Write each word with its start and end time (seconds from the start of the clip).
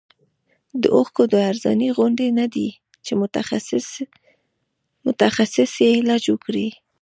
د 0.81 0.83
اوښکو 0.95 1.23
د 1.33 1.35
ارزانۍ 1.49 1.89
غوندې 1.97 2.27
نه 2.39 2.45
دی 2.53 2.69
چې 3.05 3.11
متخصص 5.05 5.71
یې 5.83 5.89
علاج 5.99 6.23
وکړي. 6.29 6.67